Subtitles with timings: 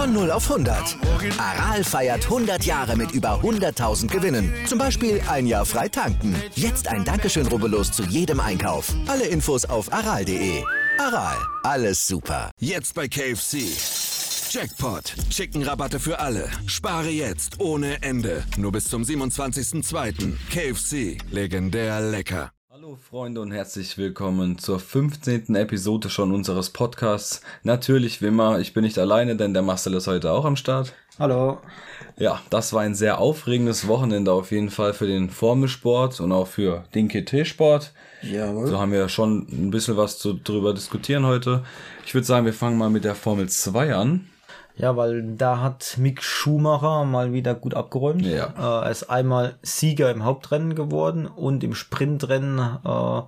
[0.00, 0.96] Von 0 auf 100.
[1.36, 4.50] Aral feiert 100 Jahre mit über 100.000 Gewinnen.
[4.66, 6.34] Zum Beispiel ein Jahr frei tanken.
[6.54, 8.94] Jetzt ein Dankeschön, rubbellos zu jedem Einkauf.
[9.08, 10.64] Alle Infos auf aral.de.
[10.98, 12.50] Aral, alles super.
[12.58, 13.58] Jetzt bei KFC.
[14.48, 15.14] Jackpot.
[15.28, 16.48] Chicken-Rabatte für alle.
[16.64, 18.42] Spare jetzt ohne Ende.
[18.56, 20.32] Nur bis zum 27.02.
[20.50, 21.18] KFC.
[21.30, 22.52] Legendär lecker.
[22.80, 25.54] Hallo Freunde und herzlich willkommen zur 15.
[25.54, 27.42] Episode schon unseres Podcasts.
[27.62, 30.94] Natürlich wie immer, ich bin nicht alleine, denn der Marcel ist heute auch am Start.
[31.18, 31.58] Hallo.
[32.16, 36.46] Ja, das war ein sehr aufregendes Wochenende auf jeden Fall für den Formelsport und auch
[36.46, 37.92] für den KT-Sport.
[38.22, 38.68] Jawohl.
[38.68, 41.62] So haben wir schon ein bisschen was zu, drüber diskutieren heute.
[42.06, 44.26] Ich würde sagen, wir fangen mal mit der Formel 2 an.
[44.80, 48.24] Ja, weil da hat Mick Schumacher mal wieder gut abgeräumt.
[48.24, 48.46] Ja.
[48.58, 53.22] Äh, er ist einmal Sieger im Hauptrennen geworden und im Sprintrennen äh,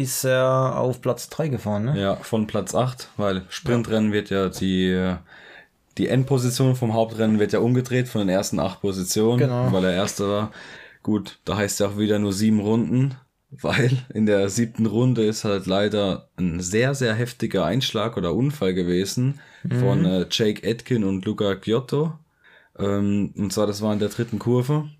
[0.00, 1.84] ist er auf Platz 3 gefahren.
[1.86, 2.00] Ne?
[2.00, 5.14] Ja, von Platz 8, weil Sprintrennen wird ja die,
[5.98, 9.72] die Endposition vom Hauptrennen wird ja umgedreht von den ersten acht Positionen, Genau.
[9.72, 10.50] weil er Erster war.
[11.02, 13.14] Gut, da heißt ja auch wieder nur sieben Runden,
[13.60, 18.74] weil in der siebten Runde ist halt leider ein sehr, sehr heftiger Einschlag oder Unfall
[18.74, 19.40] gewesen
[19.80, 22.18] von äh, Jake Atkin und Luca Giotto.
[22.78, 24.90] Ähm, und zwar, das war in der dritten Kurve.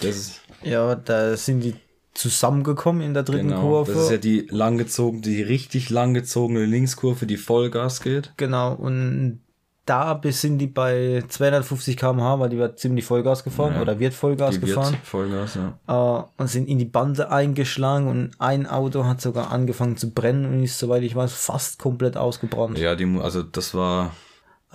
[0.00, 1.74] Ist, Ja, da sind die
[2.14, 3.92] zusammengekommen in der dritten genau, Kurve.
[3.92, 8.32] das ist ja die langgezogene, die richtig langgezogene Linkskurve, die Vollgas geht.
[8.36, 9.40] genau, und
[9.86, 13.82] da bis sind die bei 250 km/h, weil die wird ziemlich Vollgas gefahren Ja.
[13.82, 14.96] oder wird Vollgas Die wird gefahren.
[15.02, 15.78] Vollgas, ja.
[16.18, 20.46] äh, und sind in die Bande eingeschlagen und ein Auto hat sogar angefangen zu brennen
[20.46, 22.78] und ist, soweit ich weiß, fast komplett ausgebrannt.
[22.78, 24.12] Ja, die, also das war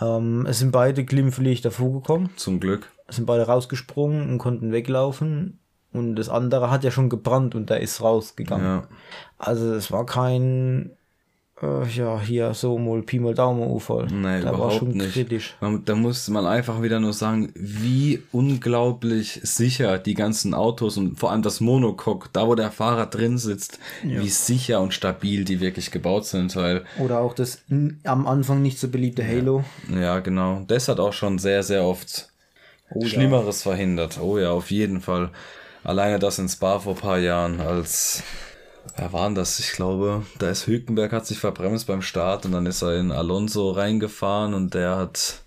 [0.02, 2.02] Ähm, es sind beide glimpflich davor
[2.36, 2.90] zum Glück.
[3.08, 5.60] Es sind beide rausgesprungen und konnten weglaufen.
[5.92, 8.64] Und das andere hat ja schon gebrannt und der ist rausgegangen.
[8.66, 8.84] Ja.
[9.40, 10.92] Also es war kein,
[11.62, 14.08] äh, ja, hier so mal Pi mal Daumen Unfall.
[14.08, 15.14] Nee, da war überhaupt schon nicht.
[15.14, 15.56] kritisch.
[15.62, 21.20] Man, da muss man einfach wieder nur sagen, wie unglaublich sicher die ganzen Autos und
[21.20, 25.60] vor allem das Monocoque, da wo der Fahrer drin sitzt, wie sicher und stabil die
[25.60, 27.62] wirklich gebaut sind, weil, Oder auch das
[28.04, 29.64] am Anfang nicht so beliebte Halo.
[29.94, 32.30] ja genau, das hat auch schon sehr, sehr oft
[32.92, 33.08] Oh, ja.
[33.08, 34.20] Schlimmeres verhindert.
[34.20, 35.30] Oh ja, auf jeden Fall.
[35.84, 38.24] Alleine das in Spa vor ein paar Jahren als,
[39.00, 39.60] wer war denn das?
[39.60, 43.12] Ich glaube, da ist Hülkenberg hat sich verbremst beim Start und dann ist er in
[43.12, 45.42] Alonso reingefahren und der hat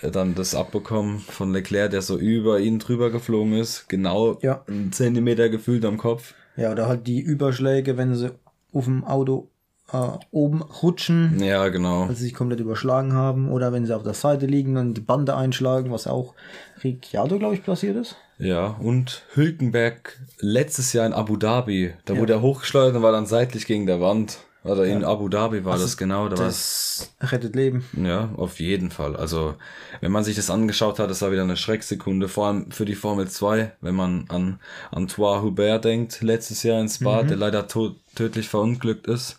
[0.00, 3.88] äh, dann das abbekommen von Leclerc, der so über ihn drüber geflogen ist.
[3.88, 4.62] Genau Ja.
[4.68, 6.34] einen Zentimeter gefühlt am Kopf.
[6.56, 8.30] Ja, oder halt die Überschläge, wenn sie
[8.72, 9.48] auf dem Auto
[9.92, 9.96] äh,
[10.30, 12.08] oben rutschen, Ja, genau.
[12.08, 13.50] weil sie sich komplett überschlagen haben.
[13.50, 16.34] Oder wenn sie auf der Seite liegen und die Bande einschlagen, was auch
[16.82, 18.16] Ricciardo, glaube ich, passiert ist.
[18.38, 23.26] Ja, und Hülkenberg letztes Jahr in Abu Dhabi, da wurde er hochgeschleudert und war dann
[23.26, 24.38] seitlich gegen der Wand.
[24.64, 26.28] Oder in Abu Dhabi war das genau.
[26.30, 27.84] Da war Das rettet Leben.
[27.92, 29.14] Ja, auf jeden Fall.
[29.14, 29.56] Also,
[30.00, 32.94] wenn man sich das angeschaut hat, das war wieder eine Schrecksekunde, vor allem für die
[32.94, 34.58] Formel 2, wenn man an
[34.90, 39.36] Antoine Hubert denkt, letztes Jahr in Spa, der leider tödlich verunglückt ist.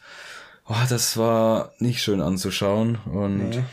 [0.67, 3.63] Oh, das war nicht schön anzuschauen und Nee.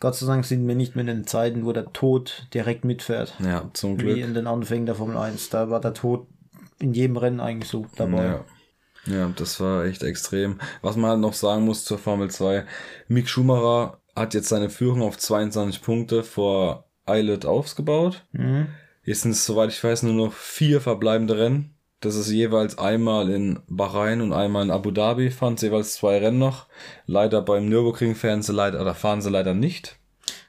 [0.00, 3.34] Gott sei Dank sind wir nicht mehr in den Zeiten, wo der Tod direkt mitfährt.
[3.40, 4.18] ja, zum Wie Glück.
[4.18, 5.50] in den Anfängen der Formel 1.
[5.50, 6.26] Da war der Tod
[6.78, 8.24] in jedem Rennen eigentlich so dabei.
[8.24, 8.44] Ja.
[9.06, 10.60] ja, das war echt extrem.
[10.82, 12.64] Was man halt noch sagen muss zur Formel 2,
[13.08, 18.24] Mick Schumacher hat jetzt seine Führung auf 22 Punkte vor Eilert aufgebaut.
[18.32, 18.68] Mhm.
[19.02, 21.74] Jetzt sind es, soweit ich weiß, nur noch vier verbleibende Rennen.
[22.00, 26.38] Das ist jeweils einmal in Bahrain und einmal in Abu Dhabi, sie jeweils zwei Rennen
[26.38, 26.66] noch.
[27.06, 29.96] Leider beim Nürburgring fahren sie leider, oder fahren sie leider nicht.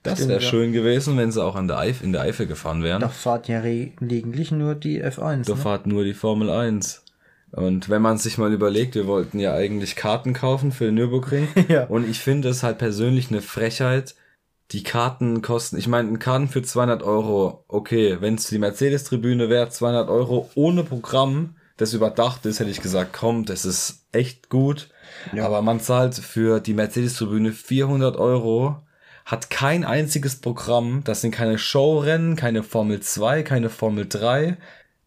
[0.03, 0.47] Das wäre ja.
[0.47, 3.01] schön gewesen, wenn sie auch an der Eif in der Eifel gefahren wären.
[3.01, 5.45] Da fahrt ja gelegentlich nur die F1.
[5.47, 5.59] Da Ne?
[5.59, 7.03] fahrt nur die Formel 1.
[7.51, 11.47] Und wenn man sich mal überlegt, wir wollten ja eigentlich Karten kaufen für den Nürburgring.
[11.67, 11.85] Ja.
[11.85, 14.15] Und ich finde es halt persönlich eine Frechheit.
[14.71, 19.49] Die Karten kosten, ich meine, ein Karten für 200 Euro, okay, wenn es die Mercedes-Tribüne
[19.49, 24.49] wäre, 200 Euro ohne Programm, das überdacht ist, hätte ich gesagt, komm, das ist echt
[24.49, 24.89] gut.
[25.39, 28.77] Aber man zahlt für die Mercedes-Tribüne 400 Euro,
[29.25, 34.57] hat kein einziges Programm, das sind keine Showrennen, keine Formel 2, keine Formel 3.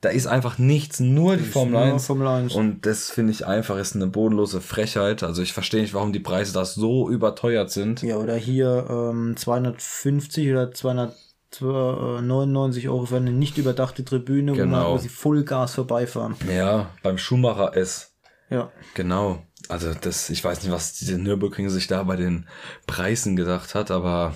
[0.02, 2.06] Da ist einfach nichts, nur die Formel nur 1.
[2.06, 2.54] Formel 1.
[2.54, 5.22] Und das finde ich einfach ist eine bodenlose Frechheit.
[5.22, 8.02] Also ich verstehe nicht, warum die Preise da so überteuert sind.
[8.02, 14.94] Ja, oder hier ähm, 250 oder 299 Euro für eine nicht überdachte Tribüne, wo, Genau.
[14.94, 16.34] wo sie Vollgas vorbeifahren.
[16.52, 18.12] Ja, beim Schumacher S.
[18.50, 18.70] Ja.
[18.94, 19.42] Genau.
[19.68, 22.46] Also das, ich weiß nicht, was diese Nürburgring sich da bei den
[22.86, 24.34] Preisen gedacht hat, aber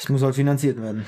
[0.00, 1.04] Es muss halt finanziert werden.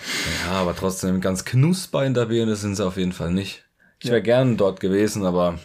[0.47, 3.65] ja, aber trotzdem ganz knusper in der Birne sind sie auf jeden Fall nicht.
[4.03, 5.59] Ich wäre gern dort gewesen, aber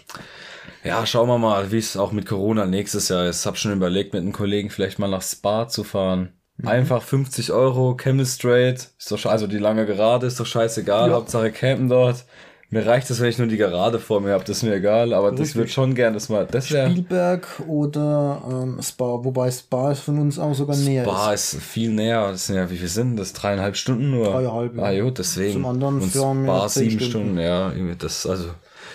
[0.83, 3.45] ja, schauen wir mal, wie es auch mit Corona nächstes Jahr ist.
[3.48, 6.33] Hab schon überlegt, mit einem Kollegen vielleicht mal nach Spa zu fahren.
[6.63, 11.16] Einfach 50 Euro, Chemistrate, ist doch, also die lange Gerade ist doch scheißegal, Ja.
[11.16, 12.25] Hauptsache campen dort.
[12.71, 15.13] Mir reicht es, wenn ich nur die Gerade vor mir habe, das ist mir egal,
[15.13, 15.56] aber das Richtig.
[15.56, 20.19] wird schon gern, das mal, das wäre, Spielberg oder ähm, Spa, wobei Spa ist von
[20.19, 21.53] uns auch sogar näher Spa ist.
[21.53, 23.33] ist viel näher, das sind ja, wie viel sind das?
[23.33, 24.31] Dreieinhalb Stunden nur?
[24.31, 24.83] Dreieinhalb, ja.
[24.83, 25.53] Ah, jo, deswegen.
[25.53, 27.09] Zum anderen Und Spa sieben Stunden.
[27.09, 27.38] Stunden.
[27.39, 28.45] ja, irgendwie das, also,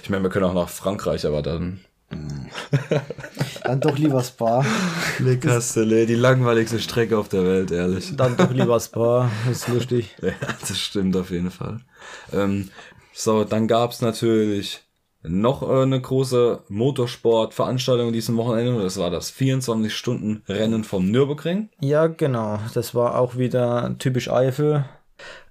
[0.02, 1.80] ich meine, wir können auch nach Frankreich, aber dann.
[3.62, 4.64] Dann doch lieber Spa.
[5.20, 8.16] Le Castellet, die langweiligste Strecke auf der Welt, ehrlich.
[8.16, 9.30] Dann doch lieber Spa.
[9.46, 10.16] Das ist lustig.
[10.22, 11.80] Ja, das stimmt auf jeden Fall.
[12.32, 12.70] Ähm,
[13.12, 14.82] so, dann gab's natürlich
[15.22, 18.82] noch äh, eine große Motorsportveranstaltung an diesem Wochenende.
[18.82, 21.68] Das war das 24-Stunden-Rennen vom Nürburgring.
[21.80, 22.58] Ja, genau.
[22.74, 24.84] Das war auch wieder typisch Eifel.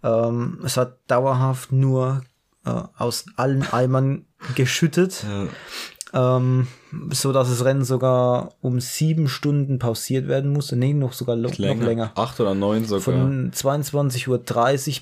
[0.03, 2.21] Ähm, es hat dauerhaft nur
[2.65, 4.25] äh, aus allen Eimern
[4.55, 5.23] geschüttet.
[6.11, 6.65] Ähm,
[7.11, 10.75] so dass das Rennen sogar um sieben Stunden pausiert werden musste.
[10.75, 12.11] Nee, noch sogar lo- noch länger.
[12.15, 13.01] Acht oder neun sogar.
[13.01, 14.27] Von 22.30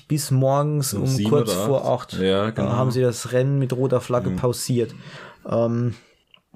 [0.00, 2.12] Uhr bis morgens um, sieben kurz vor acht.
[2.14, 2.68] Ja, äh, genau.
[2.72, 4.94] haben sie das Rennen mit roter Flagge pausiert.
[5.48, 5.94] Ähm,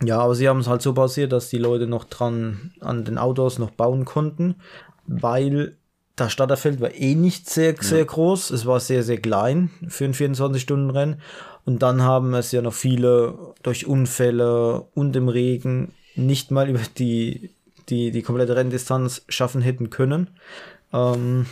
[0.04, 3.16] ja, aber sie haben es halt so pausiert, dass die Leute noch dran an den
[3.18, 4.56] Autos noch bauen konnten,
[5.06, 5.76] weil
[6.16, 8.50] das Starterfeld war eh nicht sehr, sehr groß.
[8.50, 11.20] Es war sehr, sehr klein für ein 24-Stunden-Rennen.
[11.64, 16.80] Und dann haben es ja noch viele durch Unfälle und im Regen nicht mal über
[16.98, 17.50] die,
[17.88, 20.30] die, die komplette Renndistanz schaffen hätten können.
[20.92, 21.46] Ähm,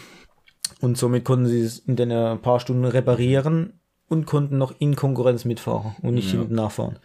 [0.80, 3.79] und somit konnten sie es in den äh, paar Stunden reparieren
[4.10, 6.98] und konnten noch in Konkurrenz mitfahren und nicht hinten nachfahren.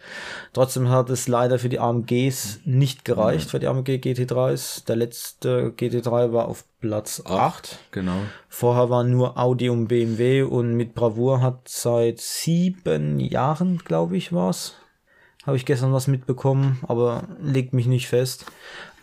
[0.52, 4.84] Trotzdem hat es leider für die AMGs nicht gereicht, für die AMG GT3s.
[4.86, 7.78] Der letzte GT3 war auf Platz 8.
[7.92, 8.16] Genau.
[8.48, 14.32] Vorher waren nur Audi und BMW und mit Bravour hat seit sieben Jahren, glaube ich,
[14.32, 14.74] war's.
[15.46, 18.46] Habe ich gestern was mitbekommen, aber legt mich nicht fest.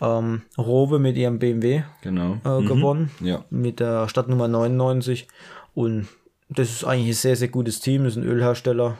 [0.02, 2.34] Ähm, Rowe mit ihrem BMW Genau.
[2.44, 3.10] äh, gewonnen.
[3.20, 3.46] Ja.
[3.48, 5.26] Mit der Stadtnummer 99.
[5.74, 6.06] Und
[6.48, 8.04] das ist eigentlich ein sehr, sehr gutes Team.
[8.04, 8.96] Das ist ein Ölhersteller.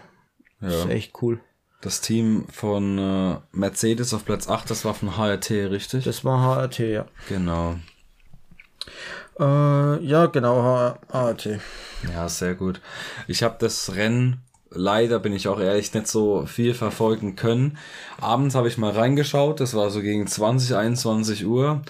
[0.61, 1.41] Das ist echt cool.
[1.81, 6.05] Das Team von äh, Mercedes auf Platz 8, das war von HRT, richtig?
[6.05, 7.07] Das war HRT, ja.
[7.29, 7.77] genau.
[9.39, 11.61] Äh, ja, genau, HRT.
[12.11, 12.81] Ja, sehr gut.
[13.29, 17.77] Ich habe das Rennen leider, bin ich auch ehrlich, nicht so viel verfolgen können.
[18.19, 21.83] Abends habe ich mal reingeschaut, das war so gegen 20, 21 Uhr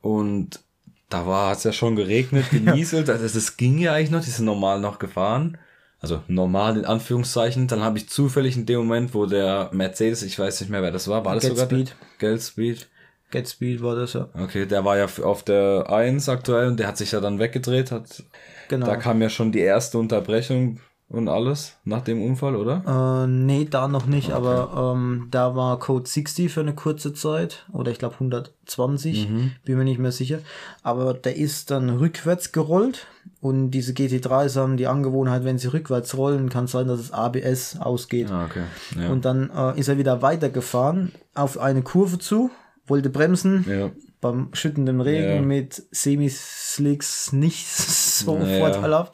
[0.00, 0.60] und
[1.08, 4.44] da war es ja schon geregnet, genieselt, also das ging ja eigentlich noch, die sind
[4.44, 5.58] normal noch gefahren.
[5.98, 7.68] Also normal in Anführungszeichen.
[7.68, 10.92] Dann habe ich zufällig in dem Moment, wo der Mercedes, ich weiß nicht mehr, wer
[10.92, 11.96] das war, war das Get sogar Speed.
[12.18, 12.88] Get Speed?
[13.30, 14.28] Get Speed war das, ja.
[14.34, 17.90] Okay, der war ja auf der 1 aktuell und der hat sich ja dann weggedreht,
[17.90, 18.22] hat
[18.68, 18.86] Genau.
[18.86, 23.24] da kam ja schon die erste Unterbrechung und alles nach dem Unfall, oder?
[23.24, 27.64] Äh, nee, da noch nicht, aber ähm, da war Code 60 für eine kurze Zeit
[27.72, 29.28] oder ich glaube 120,
[29.64, 30.40] bin mir nicht mehr sicher.
[30.82, 33.06] Aber der ist dann rückwärts gerollt
[33.40, 37.78] und diese GT3s haben die Angewohnheit, wenn sie rückwärts rollen, kann sein, dass das ABS
[37.78, 38.30] ausgeht.
[38.30, 38.64] Ah, okay.
[39.00, 39.08] Ja.
[39.08, 42.50] Und dann äh, ist er wieder weitergefahren auf eine Kurve zu,
[42.86, 43.64] wollte bremsen.
[43.68, 43.90] ja.
[44.32, 45.40] Beim schüttenden Regen Ja.
[45.42, 48.58] mit Semi-Slicks nicht so Naja.
[48.58, 49.12] vorteilhaft.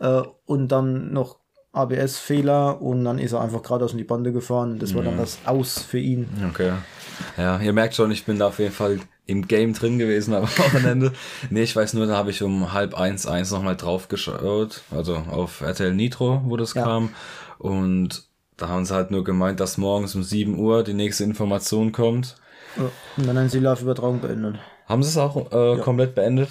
[0.00, 1.38] Äh, und dann noch
[1.72, 4.72] ABS-Fehler und dann ist er einfach geradeaus in die Bande gefahren.
[4.72, 6.28] Und das war dann das Aus für ihn.
[6.50, 6.72] Okay.
[7.38, 10.42] Ja, ihr merkt schon, ich bin da auf jeden Fall im Game drin gewesen am
[10.58, 11.12] Wochenende.
[11.50, 14.82] nee, ich weiß nur, da habe ich um halb eins, eins nochmal drauf geschaut.
[14.90, 16.82] Also auf RTL Nitro, wo das Ja.
[16.84, 17.10] kam.
[17.58, 18.24] Und
[18.58, 22.36] da haben sie halt nur gemeint, dass morgens um 7 Uhr die nächste Information kommt.
[22.76, 22.90] Ja.
[23.16, 24.56] Und dann haben sie die Live-Übertragung beendet.
[24.86, 26.50] Haben sie es auch äh, komplett beendet?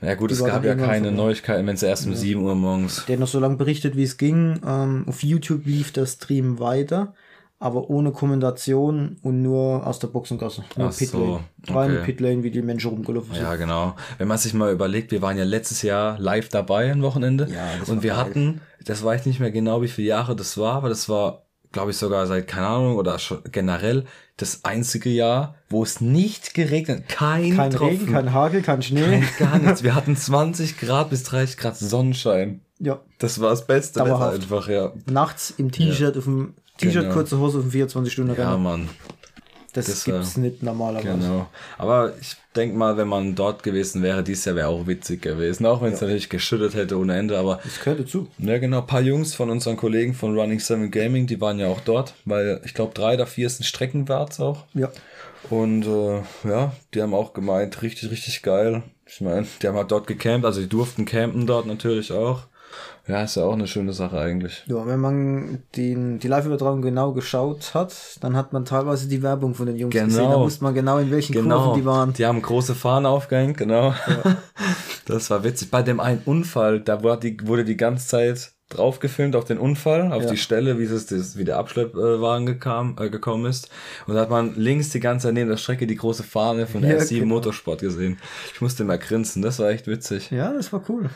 [0.00, 1.12] Ja gut, Die es gab ja keine.
[1.12, 3.04] Neuigkeiten, wenn es erst um 7 Uhr morgens.
[3.06, 4.60] Der hat noch so lange berichtet, wie es ging.
[4.66, 7.14] Ähm, auf YouTube lief der Stream weiter,
[7.60, 10.64] aber ohne Kommentation und nur aus der Boxengasse.
[10.76, 11.40] Nur Ach so, Pitlane.
[11.68, 12.04] Rein okay.
[12.04, 13.44] Pitlane, wie die Menschen rumgelaufen sind.
[13.44, 13.94] Ja, genau.
[14.18, 17.46] Wenn man sich mal überlegt, wir waren ja letztes Jahr live dabei ein Wochenende.
[17.48, 18.18] Ja, das und wir geil.
[18.18, 21.41] hatten, das weiß ich nicht mehr genau, wie viele Jahre das war, aber das war,
[21.72, 23.18] glaube ich, sogar seit, keine Ahnung, oder
[23.50, 24.04] generell
[24.36, 29.22] das einzige Jahr, wo es nicht geregnet, kein, Kein Tropfen, Regen, kein Hagel, kein Schnee.
[29.38, 29.82] gar nichts.
[29.84, 32.60] Wir hatten 20 Grad bis 30 Grad Sonnenschein.
[32.78, 33.00] ja.
[33.18, 34.34] Das war das beste Wetter Dauerhaft.
[34.42, 34.92] einfach, ja.
[35.06, 37.14] Nachts im T-Shirt, auf dem T-Shirt, Genau.
[37.14, 38.50] kurze Hose auf dem 24-Stunden-Rennen.
[38.50, 38.88] Ja, Mann.
[39.72, 41.18] Das das, gibt's äh, nicht normalerweise.
[41.18, 41.46] Genau.
[41.78, 45.64] Aber ich denke mal, wenn man dort gewesen wäre, dieses Jahr wäre auch witzig gewesen.
[45.66, 47.38] Auch wenn es natürlich geschüttet hätte ohne Ende.
[47.38, 48.28] Aber Das gehört dazu.
[48.38, 48.80] ja, genau.
[48.80, 52.14] Ein paar Jungs von unseren Kollegen von Running 7 Gaming, die waren ja auch dort,
[52.24, 54.64] weil ich glaube, drei oder vier sind Streckenwarts auch.
[54.74, 54.90] Ja.
[55.50, 58.82] Und äh, ja, die haben auch gemeint, richtig, richtig geil.
[59.06, 62.42] Ich meine, die haben halt dort gecampt, also die durften campen dort natürlich auch.
[63.08, 64.62] Ja, ist ja auch eine schöne Sache eigentlich.
[64.68, 69.54] Ja, wenn man den, die Live-Übertragung genau geschaut hat, dann hat man teilweise die Werbung
[69.54, 70.06] von den Jungs Genau.
[70.06, 70.30] gesehen.
[70.30, 72.12] Da wusste man genau, in welchen Kurven die waren.
[72.12, 73.92] Die haben große Fahnen aufgehängt, genau.
[75.06, 75.70] Das war witzig.
[75.70, 79.58] Bei dem einen Unfall, da wurde die, wurde die ganze Zeit drauf gefilmt auf den
[79.58, 80.30] Unfall, auf Ja.
[80.30, 83.68] die Stelle, wie es das, wie der Abschleppwagen gekam, äh, gekommen ist.
[84.06, 86.82] Und da hat man links die ganze Zeit neben der Strecke die große Fahne von
[86.84, 87.26] Ja, R7 genau.
[87.34, 88.16] Motorsport gesehen.
[88.54, 90.30] Ich musste mal grinsen, das war echt witzig.
[90.30, 91.10] Ja, das war cool.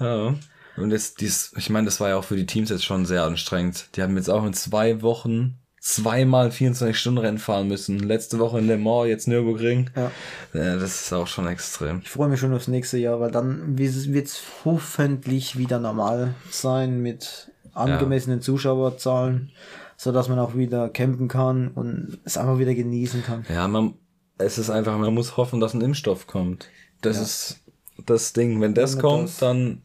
[0.00, 0.34] Ja.
[0.76, 3.24] Und jetzt dies, ich meine, das war ja auch für die Teams jetzt schon sehr
[3.24, 3.88] anstrengend.
[3.96, 7.98] Die haben jetzt auch in zwei Wochen zweimal 24 Stunden Rennen fahren müssen.
[8.00, 9.88] Letzte Woche in Le Mans, jetzt Nürburgring.
[9.94, 10.10] Ja.
[10.52, 12.00] Ja, das ist auch schon extrem.
[12.02, 13.94] Ich freue mich schon aufs nächste Jahr, weil dann wird
[14.26, 19.52] es hoffentlich wieder normal sein mit angemessenen Zuschauerzahlen,
[19.96, 23.44] so dass man auch wieder campen kann und es einfach wieder genießen kann.
[23.48, 23.94] Ja, man,
[24.38, 26.68] es ist einfach, man muss hoffen, dass ein Impfstoff kommt.
[27.00, 27.60] Das ist
[28.06, 28.60] das Ding.
[28.60, 29.82] Wenn das Damit kommt, das- dann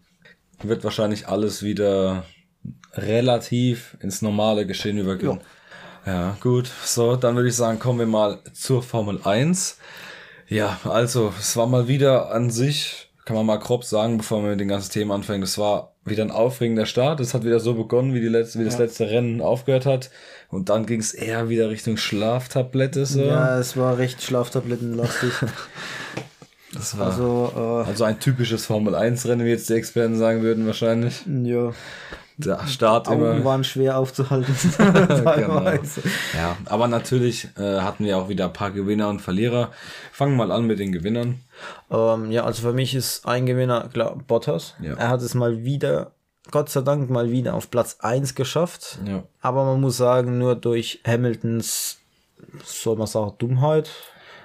[0.64, 2.26] wird wahrscheinlich alles wieder
[2.94, 5.40] relativ ins normale Geschehen übergehen.
[6.06, 6.70] Ja, gut.
[6.84, 9.78] So, dann würde ich sagen, kommen wir mal zur Formel 1.
[10.48, 14.50] Ja, also, es war mal wieder an sich, kann man mal grob sagen, bevor wir
[14.50, 17.20] mit den ganzen Themen anfangen, es war wieder ein aufregender Start.
[17.20, 20.10] Es hat wieder so begonnen, wie, die letzte, wie das letzte Rennen aufgehört hat.
[20.50, 23.06] Und dann ging es eher wieder Richtung Schlaftablette.
[23.06, 23.22] So.
[23.22, 25.32] Ja, es war recht schlaftablettenlastig.
[26.74, 30.66] das war also, also, ein typisches Formel 1 Rennen, wie jetzt die Experten sagen würden,
[30.66, 31.26] wahrscheinlich.
[31.28, 31.72] äh, ja,
[32.38, 33.44] Der Start Augen immer.
[33.46, 34.56] waren schwer aufzuhalten.
[34.78, 35.64] Genau.
[36.34, 39.72] Ja, aber natürlich äh, hatten wir auch wieder ein paar Gewinner und Verlierer.
[40.12, 41.42] Fangen wir mal an mit den Gewinnern.
[41.90, 44.76] Ähm, ja, also für mich ist ein Gewinner, klar, Bottas.
[44.82, 44.94] Ja.
[44.96, 46.12] Er hat es mal wieder,
[46.52, 49.00] Gott sei Dank, mal wieder auf Platz 1 geschafft.
[49.06, 49.24] Ja.
[49.42, 51.98] Aber man muss sagen, nur durch Hamiltons,
[52.64, 53.90] soll man sagen, Dummheit,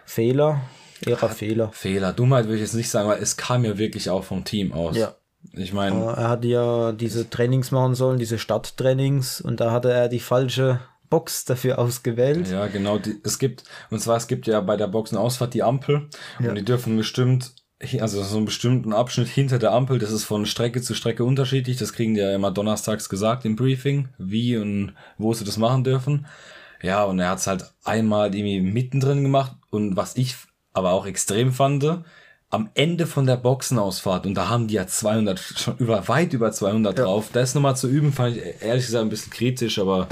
[0.04, 0.60] Fehler,
[1.04, 1.70] ihrer Fehler.
[1.72, 2.12] Fehler.
[2.12, 4.96] Dummheit würde ich jetzt nicht sagen, weil es kam ja wirklich auch vom Team aus.
[4.96, 5.14] Ja.
[5.52, 10.08] Ich meine, Er hatte ja diese Trainings machen sollen, diese Stadttrainings, und da hatte er
[10.08, 12.48] die falsche Box dafür ausgewählt.
[12.48, 12.98] ja, genau.
[12.98, 16.08] Die, es gibt, und zwar, es gibt ja bei der Boxenausfahrt die Ampel.
[16.40, 16.48] Ja.
[16.48, 17.52] Und die dürfen bestimmt,
[18.00, 21.76] also so einen bestimmten Abschnitt hinter der Ampel, das ist von Strecke zu Strecke unterschiedlich.
[21.76, 25.84] Das kriegen die ja immer donnerstags gesagt im Briefing, wie und wo sie das machen
[25.84, 26.26] dürfen.
[26.82, 29.52] Ja, und er hat es halt einmal irgendwie mittendrin gemacht.
[29.70, 30.34] Und was ich
[30.76, 31.84] aber auch extrem fand,
[32.50, 36.52] am Ende von der Boxenausfahrt, und da haben die ja 200, schon über, weit über
[36.52, 40.06] 200 drauf, das nochmal zu üben, fand ich ehrlich gesagt ein bisschen kritisch, aber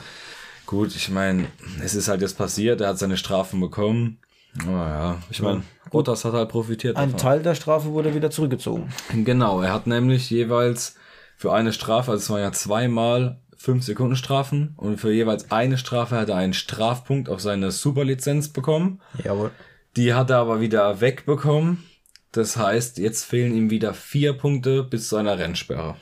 [0.66, 1.46] gut, ich meine,
[1.84, 4.18] es ist halt jetzt passiert, er hat seine Strafen bekommen.
[4.66, 7.20] Oh ja, ich meine, Bottas hat halt profitiert Ein davon.
[7.20, 8.88] Teil der Strafe wurde wieder zurückgezogen.
[9.12, 10.96] Genau, er hat nämlich jeweils
[11.36, 15.78] für eine Strafe, also es waren ja zweimal 5 Sekunden Strafen und für jeweils eine
[15.78, 19.00] Strafe hat er einen Strafpunkt auf seine Superlizenz bekommen.
[19.22, 19.50] Jawohl.
[19.96, 21.84] Die hat er aber wieder wegbekommen.
[22.32, 25.94] Das heißt, jetzt fehlen ihm wieder vier Punkte bis zu einer Rennsperre.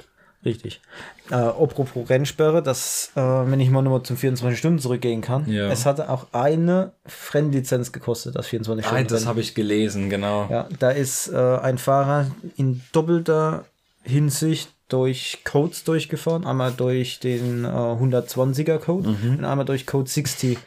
[0.45, 0.81] Richtig.
[1.31, 5.49] Äh, apropos Rennsperre, das, äh, wenn ich mal nochmal zum 24 Stunden zurückgehen kann.
[5.49, 5.69] Ja.
[5.71, 9.05] Es hatte auch eine Fremdlizenz gekostet, das 24 Ah, Stunden.
[9.09, 9.29] das Rennen.
[9.29, 10.49] habe ich gelesen, genau.
[10.51, 13.67] Ja, da ist äh, ein Fahrer in doppelter
[14.03, 16.45] Hinsicht durch Codes durchgefahren.
[16.45, 19.39] Einmal durch den äh, 120er Code Mhm.
[19.39, 20.59] und einmal durch Code 60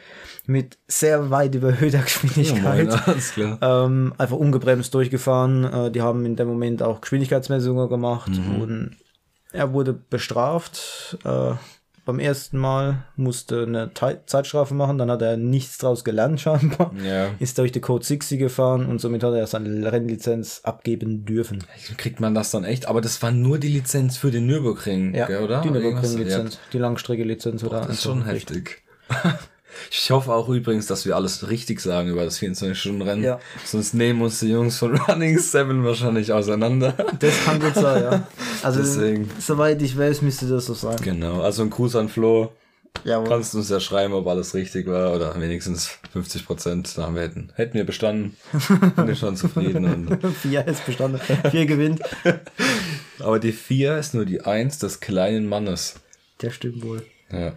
[0.48, 3.08] mit sehr weit überhöhter Ja, Geschwindigkeit.
[3.08, 3.58] alles klar.
[3.62, 5.64] ähm, einfach ungebremst durchgefahren.
[5.66, 8.62] Äh, die haben in dem Moment auch Geschwindigkeitsmessungen gemacht Mhm.
[8.62, 8.92] und
[9.52, 11.18] er wurde bestraft.
[11.24, 11.54] Äh,
[12.06, 16.92] beim ersten Mal musste eine Te Zeitstrafe machen, dann hat er nichts draus gelernt scheinbar.
[17.04, 17.30] Ja.
[17.40, 21.64] Ist durch die Code 60 gefahren und somit hat er seine Rennlizenz abgeben dürfen.
[21.98, 22.88] Kriegt man das dann echt?
[22.88, 25.62] Aber das war nur die Lizenz für den Nürburgring, gell, oder?
[25.62, 25.72] die?
[25.72, 28.84] Nürburgring-Lizenz, die Langstrecke-Lizenz oder Das ist schon heftig.
[29.92, 33.24] Ich hoffe auch übrigens, dass wir alles richtig sagen über das 24-Stunden-Rennen.
[33.24, 33.40] Ja.
[33.64, 36.94] Sonst nehmen uns die Jungs von Running 7 wahrscheinlich auseinander.
[37.20, 38.28] Das kann gut sein, ja.
[38.64, 39.30] Also, Deswegen.
[39.40, 40.98] soweit ich weiß, müsste das so sein.
[41.02, 42.52] Genau, also ein Gruß an Flo.
[43.04, 43.28] Jawohl.
[43.28, 46.98] Kannst du uns ja schreiben, ob alles richtig war oder wenigstens 50 Prozent.
[46.98, 48.38] Da haben wir hätten, hätten wir bestanden.
[48.96, 50.08] Bin ich schon zufrieden.
[50.08, 51.20] Und, Vier ist bestanden.
[51.52, 52.02] Vier gewinnt.
[53.20, 55.96] aber die 4 ist nur die 1 des kleinen Mannes.
[56.42, 57.06] Der stimmt wohl.
[57.32, 57.54] Ja.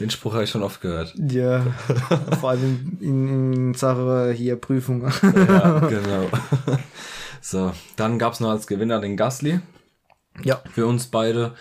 [0.00, 1.14] Den Spruch habe ich schon oft gehört.
[1.16, 1.66] Ja,
[2.40, 5.10] vor allem in, in Sache hier Prüfung.
[5.22, 6.28] Ja, genau.
[7.40, 9.60] So, dann gab's noch als Gewinner den Gasly.
[10.42, 11.54] ja, Für uns beide.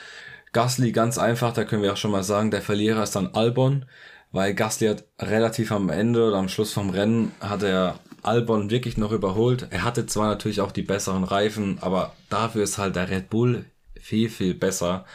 [0.52, 3.86] Gasly ganz einfach, da können wir auch schon mal sagen, der Verlierer ist dann Albon,
[4.32, 8.98] weil Gasly hat relativ am Ende oder am Schluss vom Rennen hat er Albon wirklich
[8.98, 9.68] noch überholt.
[9.70, 13.66] Er hatte zwar natürlich auch die besseren Reifen, aber dafür ist halt der Red Bull
[14.00, 15.06] viel, viel besser.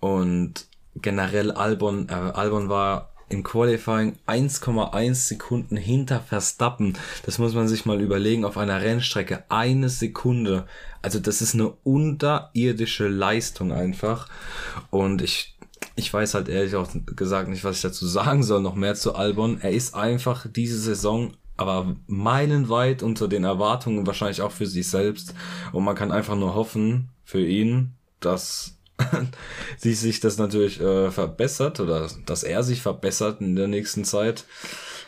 [0.00, 0.66] Und
[1.02, 6.96] generell Albon, äh, Albon war im Qualifying 1,1 Sekunden hinter Verstappen.
[7.26, 9.44] Das muss man sich mal überlegen auf einer Rennstrecke.
[9.48, 10.66] Eine Sekunde.
[11.02, 14.28] Also das ist eine unterirdische Leistung einfach.
[14.90, 15.56] Und ich,
[15.96, 19.14] ich weiß halt ehrlich auch gesagt nicht, was ich dazu sagen soll, noch mehr zu
[19.14, 19.60] Albon.
[19.60, 25.34] Er ist einfach diese Saison aber meilenweit unter den Erwartungen, wahrscheinlich auch für sich selbst.
[25.72, 28.77] Und man kann einfach nur hoffen für ihn, dass
[29.78, 34.44] sie sich das natürlich äh, verbessert oder dass er sich verbessert in der nächsten Zeit.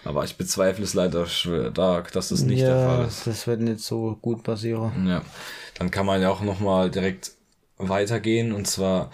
[0.05, 3.27] Aber ich bezweifle es leider stark, dass das nicht ja, der Fall ist.
[3.27, 5.07] Das wird nicht so gut passieren.
[5.07, 5.23] Ja,
[5.79, 7.33] dann kann man ja auch nochmal direkt
[7.77, 9.11] weitergehen und zwar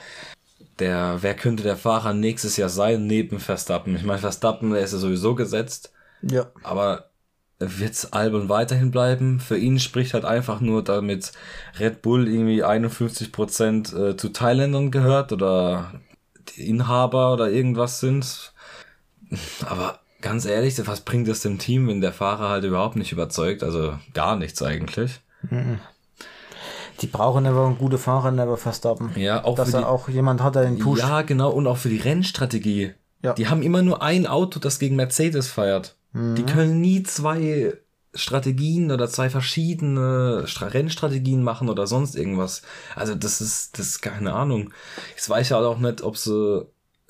[0.79, 3.97] der, wer könnte der Fahrer nächstes Jahr sein neben Verstappen?
[3.97, 5.93] Ich meine, Verstappen, der ist ja sowieso gesetzt.
[6.23, 6.51] Ja.
[6.63, 7.11] Aber
[7.59, 9.41] wird Albon weiterhin bleiben?
[9.41, 11.33] Für ihn spricht halt einfach nur, damit
[11.79, 15.93] Red Bull irgendwie 51 Prozent äh, zu Thailändern gehört oder
[16.57, 18.53] die Inhaber oder irgendwas sind.
[19.67, 23.63] Aber ganz ehrlich, was bringt es dem Team, wenn der Fahrer halt überhaupt nicht überzeugt?
[23.63, 25.21] Also gar nichts eigentlich.
[27.01, 29.11] Die brauchen aber guten Fahrer, never Verstappen.
[29.17, 31.03] Ja, auch Dass er die- auch jemand hat, der ihn pusht.
[31.03, 31.51] Ja, genau.
[31.51, 32.95] Und auch für die Rennstrategie.
[33.23, 33.35] Ja.
[33.35, 35.97] Die haben immer nur ein Auto, das gegen Mercedes feiert.
[36.17, 37.75] Die können nie zwei
[38.15, 42.63] Strategien oder zwei verschiedene Stra Rennstrategien machen oder sonst irgendwas.
[42.95, 44.73] Also das ist, das ist keine Ahnung.
[45.11, 46.67] Jetzt weiß ich halt auch nicht, ob sie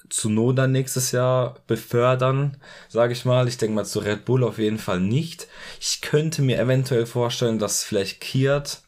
[0.08, 2.56] Tsunoda nächstes Jahr befördern,
[2.88, 3.48] sage ich mal.
[3.48, 5.46] Ich denke mal zu Red Bull auf jeden Fall nicht.
[5.80, 8.82] Ich könnte mir eventuell vorstellen, dass vielleicht Kiat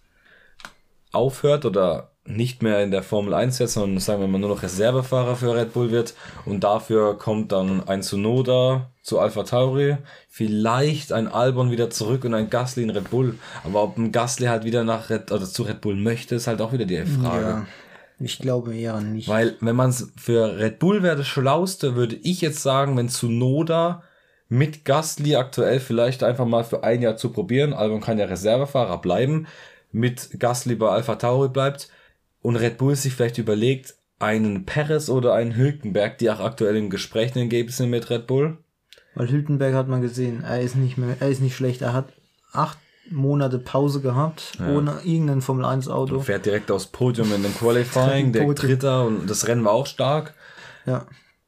[1.13, 4.63] aufhört oder nicht mehr in der Formel 1 jetzt, sondern sagen wir mal nur noch
[4.63, 9.97] Reservefahrer für Red Bull wird und dafür kommt dann ein Tsunoda zu Alpha Tauri,
[10.29, 14.47] vielleicht ein Albon wieder zurück und ein Gasly in Red Bull, aber ob ein Gasly
[14.47, 17.45] halt wieder nach Red, oder zu Red Bull möchte, ist halt auch wieder die Frage.
[17.45, 17.67] Ja.
[18.21, 19.29] Ich glaube eher nicht.
[19.29, 23.09] Weil, wenn man es für Red Bull wäre das Schlauste, würde ich jetzt sagen, wenn
[23.09, 24.03] Tsunoda
[24.49, 28.99] mit Gasly aktuell vielleicht einfach mal für ein Jahr zu probieren, Albon kann ja Reservefahrer
[28.99, 29.47] bleiben,
[29.93, 31.89] mit Gasly bei Alpha Tauri bleibt
[32.43, 36.91] und Red Bull sich vielleicht überlegt, einen Perez oder einen Hülkenberg, die auch aktuell im
[36.91, 38.59] Gespräch gegeben sind mit Red Bull.
[39.15, 41.83] Weil Hülkenberg hat man gesehen, er ist nicht mehr, er ist nicht schlecht.
[41.83, 42.13] Er hat
[42.53, 42.79] acht
[43.11, 46.21] Monate Pause gehabt, ohne irgendein Formel 1 Auto.
[46.21, 48.47] Fährt direkt aufs Podium in dem Qualifying, der.
[48.53, 50.35] Dritter und das Rennen war auch stark.
[50.85, 51.07] Ja.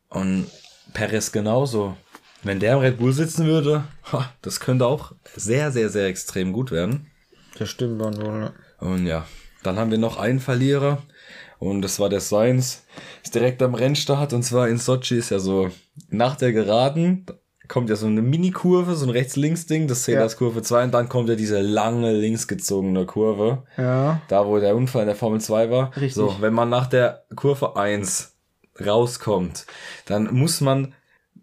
[0.08, 0.46] Und
[0.94, 1.96] Perez genauso.
[2.42, 6.52] Wenn der im Red Bull sitzen würde, ha, das könnte auch sehr, sehr, sehr extrem
[6.52, 7.10] gut werden.
[7.58, 8.40] Das stimmt dann wohl.
[8.40, 8.52] ja.
[8.78, 9.26] Und ja,
[9.62, 11.02] dann haben wir noch einen Verlierer.
[11.58, 12.84] Und das war der Sainz.
[13.22, 14.32] Ist direkt am Rennstart.
[14.32, 15.70] Und zwar in Sochi ist ja so,
[16.08, 17.26] nach der Geraden
[17.68, 19.86] kommt ja so eine Mini-Kurve, so ein Rechts-Links-Ding.
[19.86, 20.22] Das zählt Ja.
[20.22, 20.84] als Kurve 2.
[20.84, 23.64] Und dann kommt ja diese lange links gezogene Kurve.
[23.76, 24.22] Ja.
[24.28, 25.94] Da, wo der Unfall in der Formel 2 war.
[25.96, 26.14] Richtig.
[26.14, 28.34] So, wenn man nach der Kurve 1
[28.84, 29.66] rauskommt,
[30.06, 30.94] dann muss man,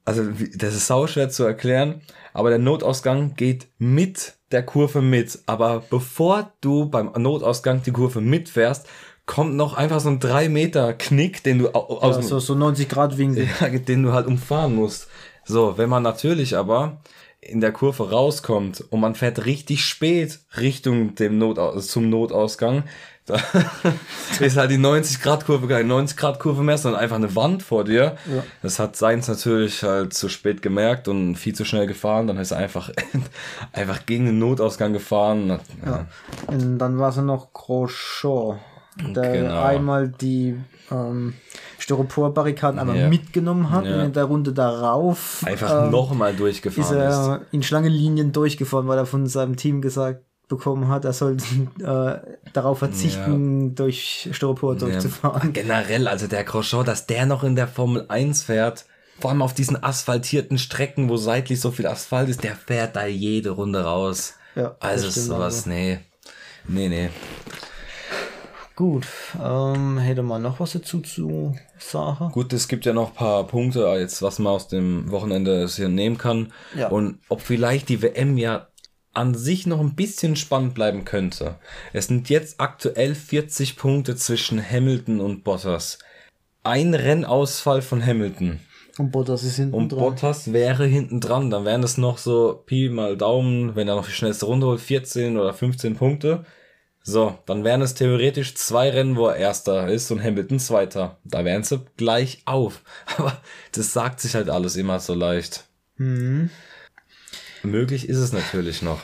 [0.07, 0.23] also
[0.55, 2.01] das ist sauschwer zu erklären,
[2.33, 5.39] aber der Notausgang geht mit der Kurve mit.
[5.45, 8.87] Aber bevor du beim Notausgang die Kurve mitfährst,
[9.25, 12.87] kommt noch einfach so ein 3 Meter Knick, den du au- aus Also so 90
[12.87, 13.47] Grad Winkel.
[13.61, 15.07] ja, den du halt umfahren musst.
[15.43, 17.01] So, wenn man natürlich aber
[17.41, 22.83] in der Kurve rauskommt und man fährt richtig spät Richtung dem Notaus zum Notausgang,
[23.27, 23.37] da
[24.39, 27.61] ist halt die 90 Grad Kurve keine 90 Grad Kurve mehr, sondern einfach eine Wand
[27.61, 28.15] vor dir.
[28.33, 28.43] Ja.
[28.63, 32.27] Das hat Seins natürlich halt zu spät gemerkt und viel zu schnell gefahren.
[32.27, 32.89] Dann ist er einfach,
[33.73, 35.59] einfach gegen den Notausgang gefahren.
[35.85, 36.05] Ja.
[36.47, 38.57] Und dann war es noch Grosjean,
[39.13, 39.61] der Genau.
[39.61, 40.57] einmal die
[40.89, 41.33] ähm,
[41.79, 43.07] Styroporbarrikaden einmal Ja.
[43.09, 43.95] mitgenommen hat Ja.
[43.95, 47.15] und in der Runde darauf Einfach ähm, nochmal ist durchgefahren ist.
[47.17, 51.37] er in Schlangenlinien durchgefahren, weil er von seinem Team gesagt bekommen hat, er soll
[51.79, 52.19] äh,
[52.53, 55.53] darauf verzichten, durch Styropor durchzufahren.
[55.53, 58.85] Generell, also der Grosjean, dass der noch in der Formel 1 fährt,
[59.19, 63.05] vor allem auf diesen asphaltierten Strecken, wo seitlich so viel Asphalt ist, der fährt da
[63.05, 64.35] jede Runde raus.
[64.55, 65.69] Ja, also stimmt sowas, also.
[65.69, 65.99] nee.
[66.67, 67.09] Nee, nee.
[68.75, 69.07] Gut,
[69.43, 72.31] ähm, hätte man noch was dazu zu sagen?
[72.31, 75.89] Gut, es gibt ja noch ein paar Punkte, jetzt, was man aus dem Wochenende hier
[75.89, 76.53] nehmen kann.
[76.75, 76.89] Ja.
[76.89, 78.67] Und ob vielleicht die WM ja
[79.13, 81.55] an sich noch ein bisschen spannend bleiben könnte.
[81.93, 85.99] Es sind jetzt aktuell 40 Punkte zwischen Hamilton und Bottas.
[86.63, 88.59] Ein Rennausfall von Hamilton.
[88.97, 89.99] Und Bottas ist hinten Und dran.
[89.99, 91.49] Bottas wäre hinten dran.
[91.49, 94.81] Dann wären es noch so Pi mal Daumen, wenn er noch die schnellste Runde holt,
[94.81, 96.45] 14 oder 15 Punkte.
[97.03, 101.17] So, dann wären es theoretisch zwei Rennen, wo er Erster ist und Hamilton Zweiter.
[101.23, 102.81] Da wären sie gleich auf.
[103.17, 103.41] Aber
[103.71, 105.63] das sagt sich halt alles immer so leicht.
[105.95, 106.49] Mhm.
[107.63, 108.99] Möglich ist es natürlich noch.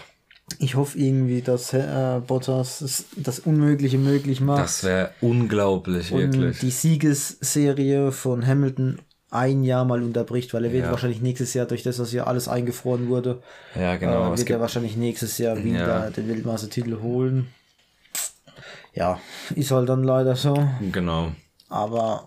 [0.60, 4.64] Ich hoffe irgendwie, dass äh, Bottas das Unmögliche möglich macht.
[4.64, 6.60] Das wäre unglaublich, und wirklich.
[6.60, 9.00] die Siegesserie von Hamilton
[9.32, 10.92] ein Jahr mal unterbricht, weil er wird Ja.
[10.92, 13.42] wahrscheinlich nächstes Jahr, durch das, dass hier alles eingefroren wurde,
[13.74, 14.32] Ja, genau.
[14.34, 16.10] äh, wird er wahrscheinlich nächstes Jahr wieder Ja.
[16.12, 17.48] den Weltmeistertitel holen.
[18.94, 19.20] Ja,
[19.56, 20.54] ist halt dann leider so.
[20.92, 21.32] genau.
[21.74, 22.26] Aber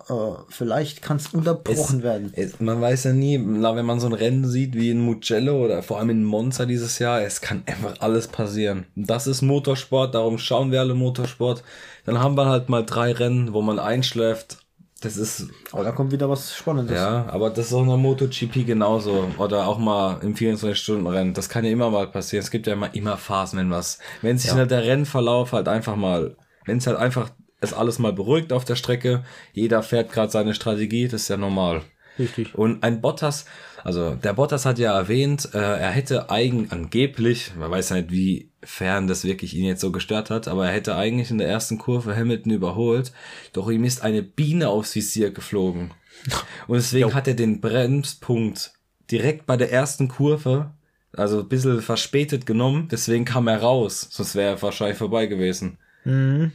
[0.49, 2.33] äh, vielleicht kann es unterbrochen werden.
[2.35, 5.65] Es, man weiß ja nie, na, wenn man so ein Rennen sieht wie in Mugello
[5.65, 8.87] oder vor allem in Monza dieses Jahr, es kann einfach alles passieren.
[8.97, 11.63] Das ist Motorsport, darum schauen wir alle Motorsport.
[12.07, 14.59] Dann haben wir halt mal drei Rennen, wo man einschläft.
[15.01, 16.97] Das ist, Aber da kommt wieder was Spannendes.
[16.97, 19.29] ja, aber das ist auch in der MotoGP genauso.
[19.39, 21.35] Oder auch mal im 24-Stunden-Rennen.
[21.35, 22.43] Das kann ja immer mal passieren.
[22.43, 25.95] Es gibt ja immer, immer Phasen, wenn was, wenn sich halt der Rennverlauf halt einfach
[25.95, 27.31] mal, wenn es halt einfach
[27.67, 31.37] es alles mal beruhigt auf der Strecke, jeder fährt gerade seine Strategie, das ist ja
[31.37, 31.83] normal.
[32.19, 32.55] Richtig.
[32.55, 33.45] Und ein Bottas,
[33.85, 38.11] also der Bottas hat ja erwähnt, äh, er hätte eigen angeblich, man weiß ja nicht,
[38.11, 41.49] wie fern das wirklich ihn jetzt so gestört hat, aber er hätte eigentlich in der
[41.49, 43.13] ersten Kurve Hamilton überholt,
[43.53, 45.93] doch ihm ist eine Biene aufs Visier geflogen.
[46.67, 48.73] Und deswegen hat er den Bremspunkt
[49.11, 50.73] direkt bei der ersten Kurve,
[51.13, 55.79] also ein bisschen verspätet genommen, deswegen kam er raus, sonst wäre er wahrscheinlich vorbei gewesen.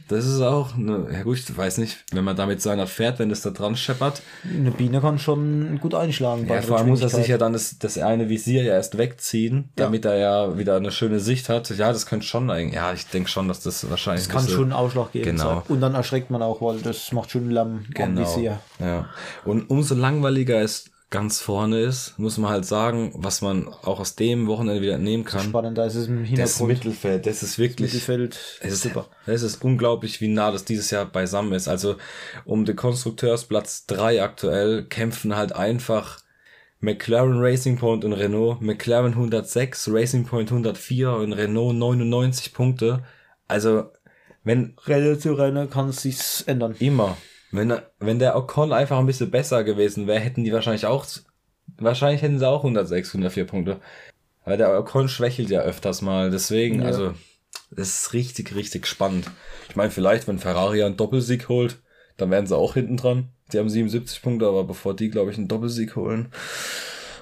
[0.08, 3.30] Das ist auch, eine, ja gut, ich weiß nicht, wenn man damit seiner fährt, wenn
[3.30, 6.46] es da dran scheppert, Eine Biene kann schon gut einschlagen.
[6.48, 9.68] ja, vor allem muss er sich ja dann das, das eine Visier ja erst wegziehen,
[9.76, 11.68] damit er ja wieder eine schöne Sicht hat.
[11.76, 12.76] Ja, das könnte schon eigentlich.
[12.76, 14.24] Ja, ich denke schon, dass das wahrscheinlich.
[14.24, 15.36] Das kann bisschen- schon einen Ausschlag geben.
[15.36, 15.62] Genau.
[15.68, 18.20] Und dann erschreckt man auch, weil das macht schon Lamm am Genau.
[18.22, 18.58] Visier.
[18.80, 19.10] Ja.
[19.44, 24.16] Und umso langweiliger es ganz vorne ist, muss man halt sagen, was man auch aus
[24.16, 25.42] dem Wochenende wieder nehmen kann.
[25.44, 26.68] Spannender ist es im Das Hintergrund.
[26.68, 27.92] Mittelfeld, das ist wirklich.
[27.92, 29.06] Mittelfeld Es ist, super.
[29.26, 31.68] es ist unglaublich, wie nah das dieses Jahr beisammen ist.
[31.68, 31.96] Also
[32.44, 36.18] um den Konstrukteursplatz 3 aktuell kämpfen halt einfach
[36.80, 43.04] McLaren Racing Point und Renault, McLaren 106, Racing Point 104 und Renault 99 Punkte.
[43.46, 43.84] Also
[44.44, 46.74] wenn Rennen zu Rennen kann es sich ändern.
[46.80, 47.16] immer,
[47.52, 51.06] wenn, wenn der Ocon einfach ein bisschen besser gewesen wäre, hätten die wahrscheinlich auch,
[51.78, 53.80] wahrscheinlich hätten sie auch 106, 104 Punkte.
[54.44, 56.86] Weil der Ocon schwächelt ja öfters mal, deswegen, Ja.
[56.86, 57.14] also,
[57.70, 59.30] das ist richtig, richtig spannend.
[59.68, 61.80] Ich meine, vielleicht, wenn Ferrari einen Doppelsieg holt,
[62.16, 63.28] dann wären sie auch hinten dran.
[63.52, 66.32] Die haben 77 Punkte, aber bevor die, glaube ich, einen Doppelsieg holen,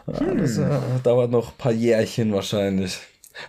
[0.07, 0.69] ja, das äh,
[1.03, 2.99] dauert noch ein paar Jährchen wahrscheinlich.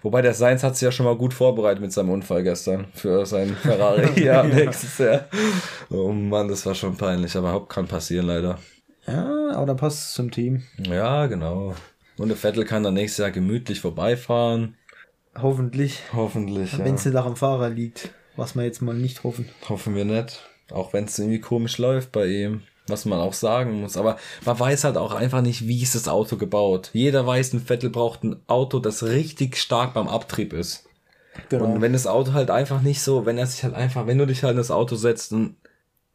[0.02, 3.26] Wobei der Sainz hat sich ja schon mal gut vorbereitet mit seinem Unfall gestern für
[3.26, 5.26] seinen Ferrari ja, nächstes Jahr.
[5.90, 8.60] Oh Mann, das war schon peinlich, aber Haupt kann passieren leider.
[9.08, 10.64] Ja, aber dann passt es zum Team.
[10.78, 11.76] Ja, genau.
[12.18, 14.76] Und der Vettel kann dann nächstes Jahr gemütlich vorbeifahren.
[15.36, 16.00] Hoffentlich.
[16.14, 16.74] Hoffentlich.
[16.74, 16.86] Ja.
[16.86, 18.12] Wenn es nicht am Fahrer liegt.
[18.36, 19.50] Was wir jetzt mal nicht hoffen.
[19.68, 20.40] Hoffen wir nicht.
[20.72, 22.62] Auch wenn es irgendwie komisch läuft bei ihm.
[22.92, 23.98] Was man auch sagen muss.
[23.98, 26.90] Aber man weiß halt auch einfach nicht, wie ist das Auto gebaut.
[26.94, 30.86] Jeder weiß, ein Vettel braucht ein Auto, das richtig stark beim Abtrieb ist.
[31.50, 31.66] Genau.
[31.66, 34.28] Und wenn das Auto halt einfach nicht so, wenn er sich halt einfach, wenn du
[34.28, 35.56] dich halt in das Auto setzt und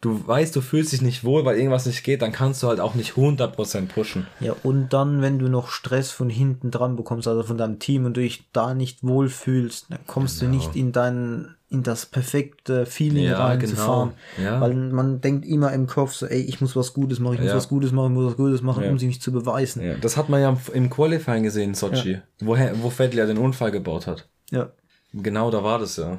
[0.00, 2.80] du weißt, du fühlst dich nicht wohl, weil irgendwas nicht geht, dann kannst du halt
[2.80, 4.26] auch nicht 100% pushen.
[4.40, 8.04] ja, und dann, wenn du noch Stress von hinten dran bekommst, also von deinem Team
[8.04, 12.86] und du dich da nicht wohlfühlst, dann kommst du nicht in dein, in das perfekte
[12.86, 13.24] Feeling.
[13.24, 14.12] Ja, rein genau.
[14.42, 14.60] Ja.
[14.60, 17.50] Weil man denkt immer im Kopf so, ey, ich muss was Gutes machen, ich muss
[17.50, 17.56] Ja.
[17.56, 19.82] was Gutes machen, ich muss was Gutes machen, um sich nicht zu beweisen.
[19.82, 23.38] Ja, das hat man ja im Qualifying gesehen in Sochi, woher, wo Vettel ja den
[23.38, 24.28] Unfall gebaut hat.
[24.50, 24.70] Ja.
[25.12, 26.18] Genau, da war das ja.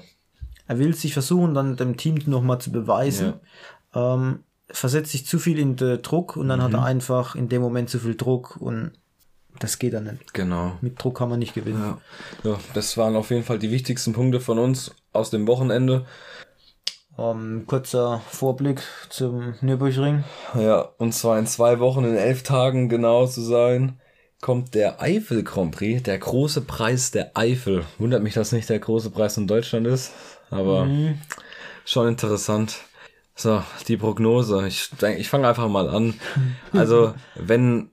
[0.67, 3.33] Er will sich versuchen, dann dem Team nochmal zu beweisen.
[3.95, 6.75] Ähm, versetzt sich zu viel in den Druck und dann hat Mhm.
[6.75, 8.91] er einfach in dem Moment zu viel Druck und
[9.59, 10.33] das geht dann nicht.
[10.33, 10.77] Genau.
[10.81, 11.97] Mit Druck kann man nicht gewinnen.
[12.43, 12.51] Ja.
[12.51, 16.05] ja, das waren auf jeden Fall die wichtigsten Punkte von uns aus dem Wochenende.
[17.17, 20.23] Ähm, kurzer Vorblick zum Nürburgring.
[20.55, 23.99] Ja, und zwar in zwei Wochen, in elf Tagen genau zu sein,
[24.41, 27.83] kommt der Eifel Grand Prix, der große Preis der Eifel.
[27.97, 30.11] Wundert mich, dass nicht der große Preis in Deutschland ist,
[30.51, 30.87] aber
[31.85, 32.77] schon interessant.
[33.35, 34.67] So, die Prognose.
[34.67, 36.15] Ich ich fange einfach mal an.
[36.73, 37.91] Also, wenn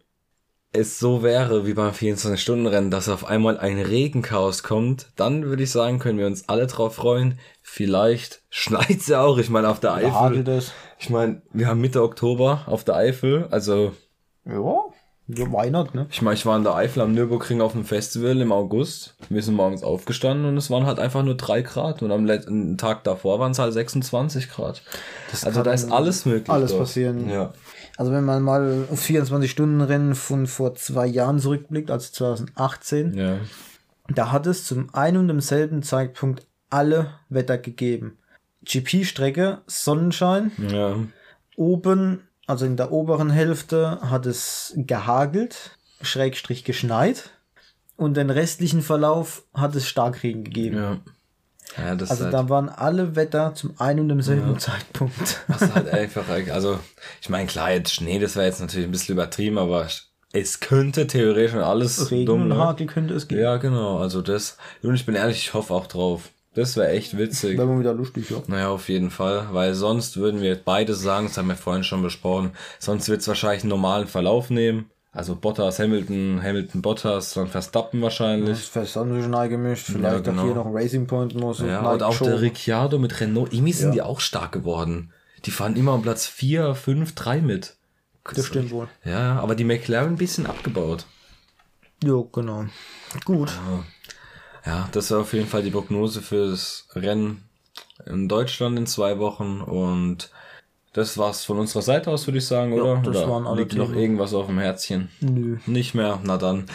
[0.74, 5.70] es so wäre wie beim 24-Stunden-Rennen, dass auf einmal ein Regenchaos kommt, dann würde ich
[5.70, 7.38] sagen, können wir uns alle drauf freuen.
[7.62, 9.38] Vielleicht schneit's ja auch.
[9.38, 10.46] Ich meine, auf der Eifel.
[10.48, 10.72] Es.
[10.98, 13.46] Ich meine, wir haben Mitte Oktober auf der Eifel.
[13.50, 13.92] Also,
[14.44, 14.84] Ja,
[15.26, 16.06] ja, Weihnachten, ne?
[16.10, 19.16] ich meine, ich war in der Eifel am Nürburgring auf dem Festival im August.
[19.30, 22.02] Wir sind morgens aufgestanden und es waren halt einfach nur drei Grad.
[22.02, 24.82] Und am letzten Tag davor waren es halt 26 Grad.
[25.32, 26.50] also, kann da ist alles möglich.
[26.50, 26.82] alles dort.
[26.82, 27.30] passieren.
[27.30, 27.52] Ja.
[27.96, 33.38] Also wenn man mal auf 24-Stunden-Rennen von vor zwei Jahren zurückblickt, also 2018, Ja.
[34.08, 38.18] da hat es zum einen und demselben Zeitpunkt alle Wetter gegeben.
[38.64, 40.96] GP-Strecke, Sonnenschein, Ja.
[41.56, 47.30] oben, also in der oberen Hälfte, hat es gehagelt, Schrägstrich geschneit
[47.96, 50.76] und den restlichen Verlauf hat es Starkregen gegeben.
[50.76, 50.96] Ja.
[51.76, 55.42] Ja, das Also ist da halt, waren alle Wetter zum einen und demselben Zeitpunkt.
[55.48, 56.78] das ist halt einfach, also,
[57.20, 59.86] ich meine, klar, jetzt Schnee, das wäre jetzt natürlich ein bisschen übertrieben, aber
[60.32, 62.58] es könnte theoretisch alles Regen dumm, und ne?
[62.58, 63.40] Hagel könnte es geben.
[63.42, 66.30] Ja, genau, also das, und ich bin ehrlich, ich hoffe auch drauf.
[66.54, 67.58] Das wäre echt witzig.
[67.58, 68.36] Wäre mal wieder lustig, ja.
[68.46, 72.02] Naja, auf jeden Fall, weil sonst würden wir beide sagen, das haben wir vorhin schon
[72.02, 74.88] besprochen, sonst wird es wahrscheinlich einen normalen Verlauf nehmen.
[75.14, 78.70] Also Bottas, Hamilton, Hamilton, Bottas, dann Verstappen wahrscheinlich.
[78.72, 79.86] Das haben sie schon eingemischt.
[79.86, 80.42] Vielleicht Ja, genau.
[80.42, 81.60] auch hier noch ein Racing Point muss.
[81.60, 82.24] und Ja, Nike und auch Show.
[82.24, 83.94] der Ricciardo mit Renault, irgendwie sind Ja.
[83.94, 85.12] die auch stark geworden.
[85.44, 87.76] Die fahren immer um Platz 4, 5, 3 mit.
[88.24, 88.88] Das stimmt wohl.
[89.04, 91.06] Ja, ja, aber die McLaren ein bisschen abgebaut.
[92.02, 92.64] Jo, genau.
[93.24, 93.52] Gut.
[94.66, 97.44] Ja, das war auf jeden Fall die Prognose fürs Rennen
[98.06, 100.30] in Deutschland in zwei Wochen und
[100.94, 103.02] das war's von unserer Seite aus, würde ich sagen, oder?
[103.04, 103.98] das oder waren alle liegt noch Themen.
[103.98, 105.08] irgendwas auf dem Herzchen?
[105.20, 105.58] Nö.
[105.66, 106.20] Nicht mehr?
[106.22, 106.66] Na dann.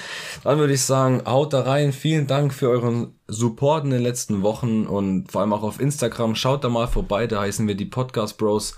[0.44, 1.94] Dann würde ich sagen, haut da rein.
[1.94, 6.36] Vielen Dank für euren Support in den letzten Wochen und vor allem auch auf Instagram.
[6.36, 8.76] Schaut da mal vorbei, da heißen wir die Podcast Bros.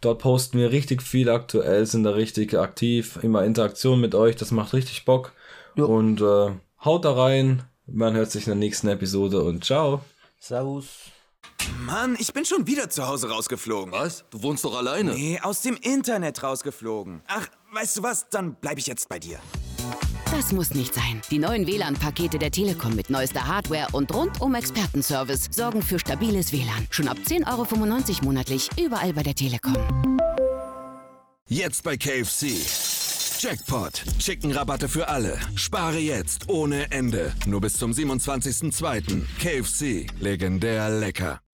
[0.00, 4.50] Dort posten wir richtig viel aktuell, sind da richtig aktiv, immer Interaktion mit euch, das
[4.50, 5.32] macht richtig Bock.
[5.76, 5.86] Jo.
[5.86, 6.50] Und äh,
[6.84, 7.62] haut da rein.
[7.86, 10.00] Man hört sich in der nächsten Episode und ciao.
[10.40, 11.12] Servus.
[11.86, 13.92] Mann, ich bin schon wieder zu Hause rausgeflogen.
[13.92, 14.24] Was?
[14.30, 15.14] Du wohnst doch alleine.
[15.14, 17.22] Nee, aus dem Internet rausgeflogen.
[17.26, 18.28] Ach, weißt du was?
[18.30, 19.38] Dann bleibe ich jetzt bei dir.
[20.30, 21.20] Das muss nicht sein.
[21.30, 26.86] Die neuen WLAN-Pakete der Telekom mit neuester Hardware und rundum Expertenservice sorgen für stabiles WLAN.
[26.90, 29.76] Schon ab 10,95 Euro monatlich überall bei der Telekom.
[31.48, 32.56] Jetzt bei KFC.
[33.42, 34.04] Jackpot.
[34.18, 35.38] Chicken-Rabatte für alle.
[35.56, 37.34] Spare jetzt ohne Ende.
[37.44, 39.24] Nur bis zum 27.02.
[39.38, 40.06] KFC.
[40.20, 41.40] Legendär lecker.